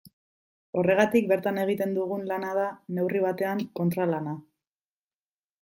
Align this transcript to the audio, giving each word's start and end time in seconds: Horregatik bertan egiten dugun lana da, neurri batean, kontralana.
Horregatik 0.79 1.27
bertan 1.31 1.59
egiten 1.65 1.93
dugun 1.99 2.25
lana 2.33 2.51
da, 2.61 2.65
neurri 3.01 3.21
batean, 3.27 3.63
kontralana. 3.81 4.39